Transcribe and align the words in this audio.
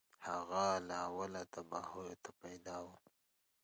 هغه 0.27 0.65
له 0.87 0.97
اوله 1.09 1.41
تباهیو 1.53 2.19
ته 2.23 2.31
پیدا 2.41 2.77
و 2.83 2.87